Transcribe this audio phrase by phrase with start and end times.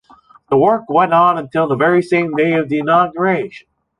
[0.49, 3.67] The work went on until the very same day of the inauguration.